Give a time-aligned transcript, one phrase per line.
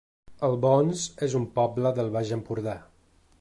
[0.45, 2.75] Albons es un poble del Baix Empordà